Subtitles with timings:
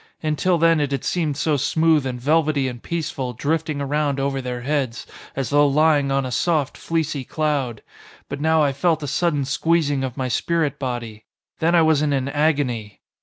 [0.23, 4.61] Until then it had seemed so smooth and velvety and peaceful drifting around over their
[4.61, 7.83] heads, as though lying on a soft, fleecy cloud.
[8.27, 11.25] But now I felt a sudden squeezing of my spirit body.
[11.59, 13.01] Then I was in an agony.